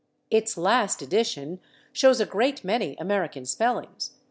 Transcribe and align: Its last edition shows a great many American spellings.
Its 0.31 0.57
last 0.57 1.03
edition 1.03 1.59
shows 1.93 2.19
a 2.19 2.25
great 2.25 2.63
many 2.63 2.95
American 2.97 3.45
spellings. 3.45 4.13